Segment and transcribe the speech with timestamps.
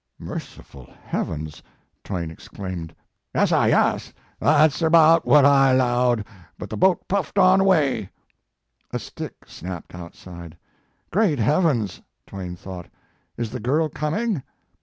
[0.17, 1.61] * Merciful heavens!"
[2.03, 2.95] Twain exclaimed.
[3.35, 6.25] "Yas, sah, yas; that s erbout whut I lowed,
[6.57, 8.09] but the boat puffed on away."
[8.89, 10.57] A stick snapped outside.
[11.11, 12.87] "Great heavens!" Twain thought,
[13.37, 14.41] "is the girl coming?"